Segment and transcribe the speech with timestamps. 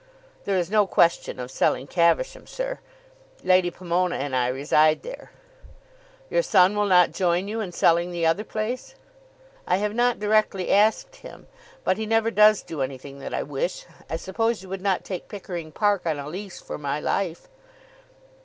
[0.45, 2.79] "There is no question of selling Caversham, sir.
[3.43, 5.29] Lady Pomona and I reside there."
[6.27, 8.95] "Your son will not join you in selling the other place?"
[9.67, 11.45] "I have not directly asked him;
[11.83, 13.85] but he never does do anything that I wish.
[14.09, 17.47] I suppose you would not take Pickering Park on a lease for my life."